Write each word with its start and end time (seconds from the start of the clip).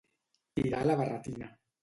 Tirar 0.59 0.81
la 0.87 0.95
barretina. 1.03 1.53